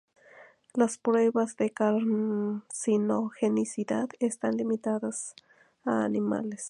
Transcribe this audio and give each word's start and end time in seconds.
Las 0.73 0.97
pruebas 0.97 1.57
de 1.57 1.69
carcinogenicidad 1.69 4.09
están 4.19 4.57
limitadas 4.57 5.35
a 5.85 6.03
animales. 6.05 6.59